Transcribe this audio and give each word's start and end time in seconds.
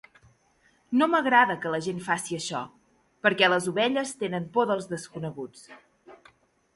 No 0.99 1.07
m'agrada 1.09 1.57
que 1.65 1.73
la 1.73 1.79
gent 1.87 1.99
faci 2.07 2.37
això, 2.37 2.61
perquè 3.27 3.49
les 3.51 3.67
ovelles 3.73 4.15
tenen 4.23 4.49
por 4.57 4.71
dels 4.73 4.89
desconeguts. 4.95 5.69